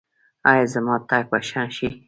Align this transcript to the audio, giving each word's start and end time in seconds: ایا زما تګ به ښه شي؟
ایا 0.51 0.65
زما 0.73 0.95
تګ 1.09 1.23
به 1.31 1.37
ښه 1.47 1.63
شي؟ 1.75 1.89